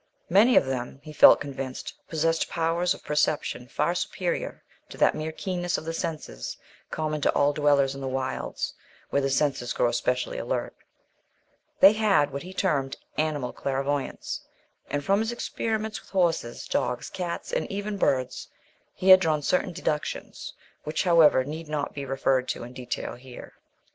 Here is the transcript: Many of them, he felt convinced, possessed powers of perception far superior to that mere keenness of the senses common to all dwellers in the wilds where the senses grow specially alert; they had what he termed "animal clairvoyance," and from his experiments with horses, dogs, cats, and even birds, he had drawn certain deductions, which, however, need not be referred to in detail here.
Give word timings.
Many 0.31 0.55
of 0.55 0.65
them, 0.65 0.99
he 1.03 1.13
felt 1.13 1.39
convinced, 1.39 1.93
possessed 2.09 2.49
powers 2.49 2.95
of 2.95 3.03
perception 3.03 3.67
far 3.67 3.93
superior 3.93 4.63
to 4.89 4.97
that 4.97 5.13
mere 5.13 5.31
keenness 5.31 5.77
of 5.77 5.85
the 5.85 5.93
senses 5.93 6.57
common 6.89 7.21
to 7.21 7.31
all 7.33 7.53
dwellers 7.53 7.93
in 7.93 8.01
the 8.01 8.07
wilds 8.07 8.73
where 9.11 9.21
the 9.21 9.29
senses 9.29 9.73
grow 9.73 9.91
specially 9.91 10.39
alert; 10.39 10.75
they 11.81 11.93
had 11.93 12.31
what 12.33 12.41
he 12.41 12.51
termed 12.51 12.97
"animal 13.15 13.53
clairvoyance," 13.53 14.41
and 14.89 15.03
from 15.05 15.19
his 15.19 15.31
experiments 15.31 16.01
with 16.01 16.09
horses, 16.09 16.67
dogs, 16.67 17.07
cats, 17.11 17.53
and 17.53 17.69
even 17.71 17.97
birds, 17.97 18.47
he 18.95 19.09
had 19.09 19.19
drawn 19.19 19.43
certain 19.43 19.71
deductions, 19.71 20.55
which, 20.83 21.03
however, 21.03 21.43
need 21.43 21.67
not 21.67 21.93
be 21.93 22.05
referred 22.05 22.47
to 22.47 22.63
in 22.63 22.73
detail 22.73 23.13
here. 23.13 23.53